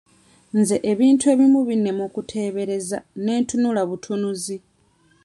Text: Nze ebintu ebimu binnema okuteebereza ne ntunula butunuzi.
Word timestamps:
Nze 0.57 0.77
ebintu 0.91 1.23
ebimu 1.33 1.59
binnema 1.67 2.01
okuteebereza 2.09 2.97
ne 3.23 3.33
ntunula 3.41 3.81
butunuzi. 3.89 4.57